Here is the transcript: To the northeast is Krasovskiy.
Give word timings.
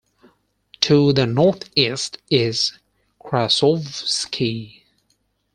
To 0.79 1.13
the 1.13 1.27
northeast 1.27 2.17
is 2.31 2.71
Krasovskiy. 3.23 4.81